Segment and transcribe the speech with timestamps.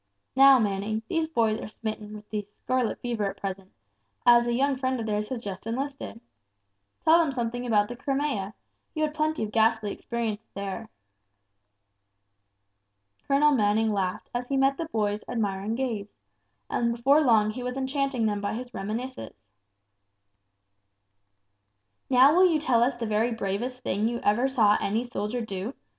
[0.35, 3.71] Now, Manning, these boys are smitten with the 'scarlet fever' at present,
[4.25, 6.19] as a young friend of theirs has just enlisted.
[7.05, 8.55] Tell them something about the Crimea;
[8.95, 10.89] you had plenty of ghastly experiences there."
[13.27, 16.15] Colonel Manning laughed as he met the boys' admiring gaze,
[16.67, 19.37] and before long he was enchanting them by his reminiscences.
[22.09, 25.41] "Now will you tell us the very bravest thing that you ever saw any soldier
[25.41, 25.75] do?"